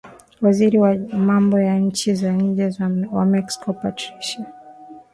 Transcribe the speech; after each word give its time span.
waziri 0.41 0.79
wa 0.79 0.95
mambo 1.13 1.59
ya 1.59 1.79
nchi 1.79 2.15
za 2.15 2.31
nje 2.33 2.71
wa 3.11 3.25
mexico 3.25 3.73
patricia 3.73 4.45